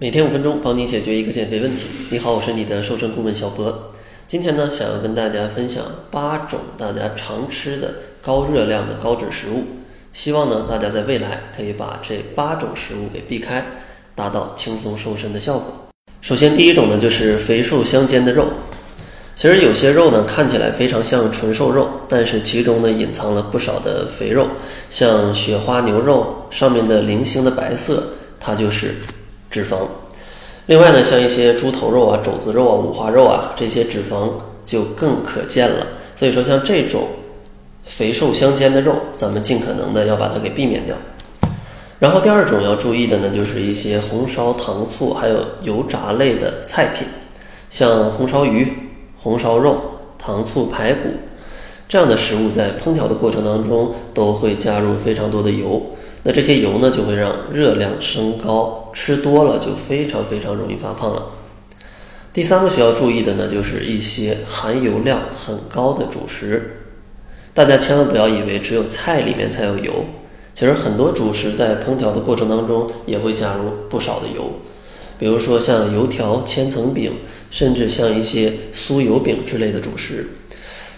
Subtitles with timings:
[0.00, 1.86] 每天五分钟，帮你解决一个减肥问题。
[2.10, 3.90] 你好，我是你的瘦身顾问小博。
[4.28, 9.64] 今天呢，想要跟大家分享八种大家常吃的高热量的高脂食物。
[10.12, 13.66] 希望呢，大家在未来可以把这八种食物给避开，
[14.14, 15.88] 达到轻松瘦身的效果。
[16.20, 18.46] 首先，第一种呢，就是肥瘦相间的肉。
[19.34, 24.46] 其实有些肉呢，看起来非常像纯瘦肉，但是其中呢，隐藏了不少的肥肉。
[24.90, 28.94] 像雪花牛肉上面的零星的白色，它就是。
[29.50, 29.78] 脂肪，
[30.66, 34.28] 另外呢，像一些猪头肉啊、肘子肉啊、五花肉啊，这些脂肪
[34.66, 35.86] 就更可见了。
[36.14, 37.08] 所以说，像这种
[37.84, 40.94] 肥瘦相间的肉，咱们尽可能的要把它给避免掉。
[41.98, 47.06] 然后第二种要注意的呢，就是一些红烧、糖醋还有油炸类的菜品，
[47.70, 48.72] 像红烧鱼、
[49.20, 49.76] 红烧肉、
[50.18, 51.08] 糖醋排骨
[51.88, 55.82] 这样的食物，在烹调的过程当中都会加入非常多的油。
[56.28, 61.30] 那这些油呢，就会让热量升高，吃多了就非常非常容易发胖了。
[62.34, 66.82] 第三个需要注意的呢，就是一些含油量很高的主食。
[67.54, 70.04] 大家千万不要以为只有菜里面才有油，
[70.52, 74.52] 其实很多主食在烹调的过程当中也会加入不少的油。
[75.18, 77.10] 比如说像油条、千层饼，
[77.50, 80.26] 甚至像一些酥油饼之类的主食。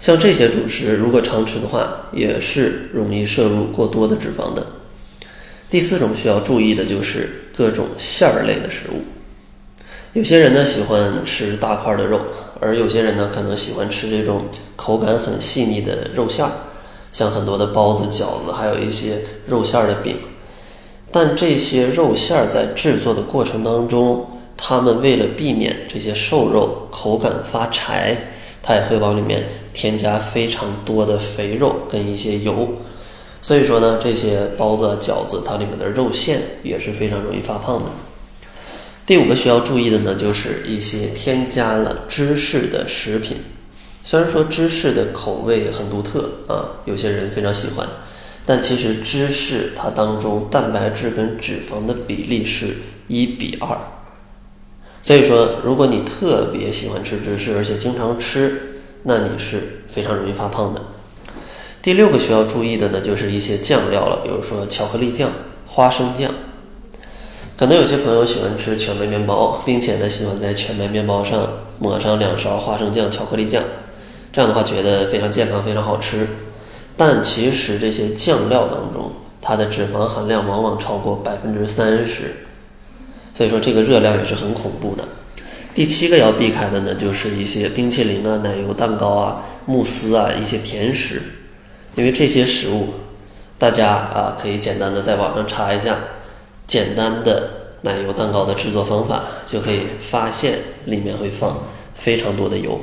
[0.00, 4.66] 像这些主食如果常吃的话，也是容易摄入过多的脂肪的。
[5.70, 9.02] 第四种需要注意的就是各种馅儿类的食物。
[10.14, 12.20] 有些人呢喜欢吃大块的肉，
[12.60, 14.46] 而有些人呢可能喜欢吃这种
[14.76, 16.50] 口感很细腻的肉馅儿，
[17.12, 20.16] 像很多的包子、饺子，还有一些肉馅儿的饼。
[21.12, 28.16] 但这些肉馅儿在制作的过程当中，他们为了避免这些瘦肉口感发柴，
[28.62, 32.68] 他也会往里面添加非常多的肥肉跟一些油。
[33.40, 37.86] 所以说呢，这些包子、饺子，它里面的肉馅也是非常容易发胖的。
[39.06, 43.38] 第五个需要注意的呢，就是一些添加了芝士的食品。
[44.04, 47.86] 虽然说芝士的口味很独特啊，有些人非常喜欢，
[48.44, 53.78] 但其实芝士它当中蛋白质跟脂肪的比例是一比二。
[55.02, 60.82] 所以说，如果你特别喜欢吃芝士，而且经常吃，那你是非常容易发胖的。
[61.80, 65.30] 第六个需要注意的呢，就是一些酱料了，比如说巧克力酱、
[65.66, 66.30] 花生酱。
[67.56, 73.62] 可能有些朋友喜欢吃全麦面包，并且呢喜欢在全麦面包上抹上两勺花生酱、巧克力酱，
[74.32, 76.26] 这样的话觉得非常健康、非常好吃。
[76.96, 82.46] 但其实这些酱料当中，它的脂肪含量往往超过百分之三十，
[83.36, 85.04] 所以说这个热量也是很恐怖的。
[85.74, 91.22] 第七个要避开的呢，就是一些冰淇淋啊、奶油蛋糕啊、慕斯啊一些甜食。
[91.98, 92.90] 因为这些食物，
[93.58, 95.98] 大家啊可以简单的在网上查一下
[96.64, 97.50] 简单的
[97.82, 101.58] 奶油蛋糕的制作方法，就可以发现里面会放
[101.96, 102.80] 非常多的油，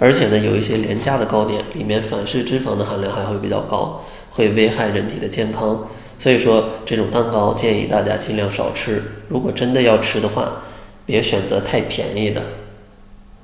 [0.00, 5.88] 而且呢有一些廉价的糕点里面反式脂肪的含量还会比较高，会危害人体的健康。
[6.18, 9.00] 所以说这种蛋糕建议大家尽量少吃。
[9.28, 10.62] 如果真的要吃的话，
[11.06, 12.42] 别选择太便宜的。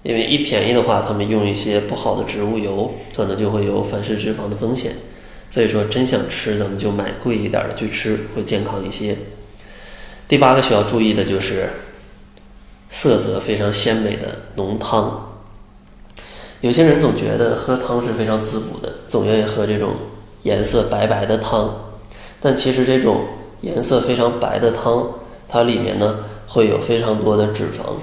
[0.03, 4.93] 因为一便宜的话，他们用一些不好的植物油，可能就会有反式脂肪的风险。
[5.51, 9.17] 所以说，真想吃，咱们就买贵一点的去吃，会健康一些。
[10.29, 11.71] 第八个需要注意的就是
[12.91, 15.41] 色泽非常鲜美的浓汤。
[16.61, 19.95] 有些人总觉得喝汤是非常滋补的，总愿意喝这种
[20.43, 21.93] 颜色白白的汤。
[22.41, 23.23] 但其实这种
[23.63, 25.09] 颜色非常白的汤，
[25.49, 27.95] 它里面呢会有非常多的脂肪。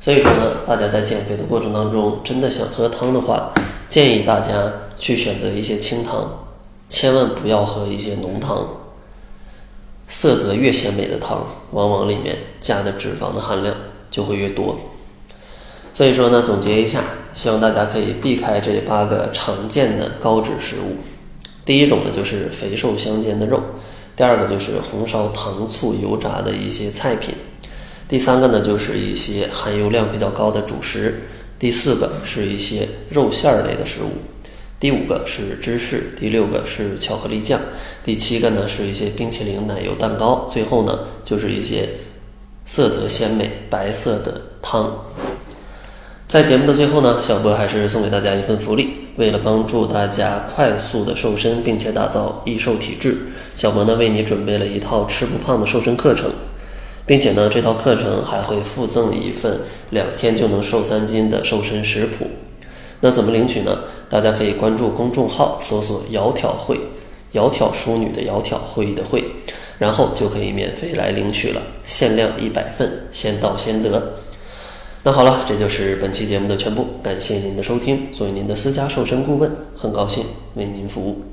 [0.00, 3.52] 所以说呢，大家在减肥的过程当中，真的想喝汤的话，
[3.90, 6.46] 建议大家去选择一些清汤，
[6.88, 8.66] 千万不要喝一些浓汤。
[10.08, 13.76] 色泽越鲜美的汤，往往里面加的脂肪的含量
[14.10, 14.74] 就会越多。
[15.92, 17.02] 所以说呢，总结一下，
[17.34, 20.96] 希望大家可以避开这八个常见的高脂食物。
[21.66, 23.58] 第一种呢，就是肥瘦相间的肉；
[24.16, 27.34] 第二个就是红烧、糖醋、油炸的一些菜品。
[28.10, 31.12] 第三个呢，就是一些含油量比较高的主食；
[31.60, 34.18] 第四个是一些肉馅儿类的食物；
[34.80, 37.60] 第五个是芝士；第六个是巧克力酱；
[38.04, 41.88] 第七个呢是一些冰淇淋、奶油蛋糕；最后呢就是一些
[42.66, 45.04] 色泽鲜美、白色的汤。
[46.26, 48.88] 在节目的最后呢，小波还是送给大家一份福利，
[49.18, 53.16] 为了帮助大家快速的瘦身，并且打造易瘦体质，
[53.54, 56.28] 小博呢为你准备了一套吃不胖的瘦身课程。
[57.10, 62.24] 并且呢，这套课程还会附赠一份两天就能瘦三斤的瘦身食谱。
[63.00, 63.76] 那怎么领取呢？
[64.08, 66.78] 大家可以关注公众号，搜索“窈窕会”，
[67.34, 69.24] 窈窕淑女的窈窕，会议的会。
[69.80, 74.12] 然后就可以免费来领取了，限量一百份，先到先得。
[75.02, 78.12] 那好了，这就是本期节目的全部，感谢您的收听。
[78.12, 80.22] 作为您的私家瘦身顾问，很高兴
[80.54, 81.29] 为您服务。